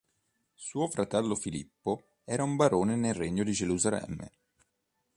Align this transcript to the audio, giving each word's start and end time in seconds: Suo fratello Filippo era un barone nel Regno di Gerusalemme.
Suo 0.55 0.87
fratello 0.87 1.35
Filippo 1.35 2.13
era 2.23 2.41
un 2.43 2.55
barone 2.55 2.95
nel 2.95 3.13
Regno 3.13 3.43
di 3.43 3.51
Gerusalemme. 3.51 4.31